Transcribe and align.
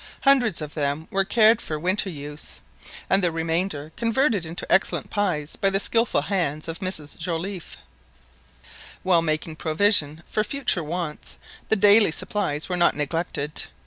Hundreds 0.21 0.63
of 0.63 0.73
them 0.73 1.07
were 1.11 1.23
cared 1.23 1.61
for 1.61 1.77
winter 1.77 2.09
use, 2.09 2.61
and 3.07 3.23
the 3.23 3.31
remainder 3.31 3.91
converted 3.95 4.47
into 4.47 4.65
excellent 4.71 5.11
pies 5.11 5.55
by 5.55 5.69
the 5.69 5.79
skilful 5.79 6.23
hands 6.23 6.67
of 6.67 6.79
Mrs 6.79 7.19
Joliffe. 7.19 7.77
While 9.03 9.21
making 9.21 9.57
provision 9.57 10.23
for 10.25 10.43
future 10.43 10.83
wants, 10.83 11.37
the 11.69 11.75
daily 11.75 12.09
supplies 12.09 12.67
were 12.67 12.77
not 12.77 12.95
neglected. 12.95 13.65